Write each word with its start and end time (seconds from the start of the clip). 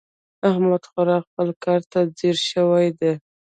احمد 0.49 0.83
خورا 0.89 1.17
خپل 1.27 1.47
کار 1.63 1.81
ته 1.91 1.99
ځيږ 2.17 2.37
شوی 2.51 2.87
دی. 2.99 3.11